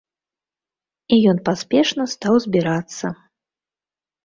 [1.17, 3.15] І ён паспешна стаў збірацца.